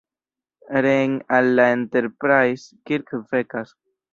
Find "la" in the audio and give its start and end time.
1.59-1.67